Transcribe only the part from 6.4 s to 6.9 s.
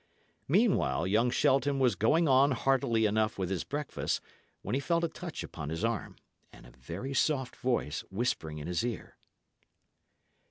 and a